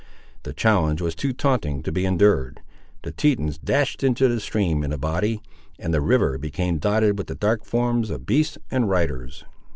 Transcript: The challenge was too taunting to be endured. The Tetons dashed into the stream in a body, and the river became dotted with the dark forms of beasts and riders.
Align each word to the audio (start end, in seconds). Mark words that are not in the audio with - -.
The 0.41 0.53
challenge 0.53 0.99
was 0.99 1.13
too 1.13 1.31
taunting 1.31 1.83
to 1.83 1.91
be 1.91 2.07
endured. 2.07 2.59
The 3.03 3.11
Tetons 3.11 3.59
dashed 3.59 4.03
into 4.03 4.27
the 4.27 4.39
stream 4.39 4.83
in 4.83 4.91
a 4.91 4.97
body, 4.97 5.43
and 5.77 5.93
the 5.93 6.01
river 6.01 6.39
became 6.39 6.79
dotted 6.79 7.19
with 7.19 7.27
the 7.27 7.35
dark 7.35 7.63
forms 7.63 8.09
of 8.09 8.25
beasts 8.25 8.57
and 8.71 8.89
riders. 8.89 9.45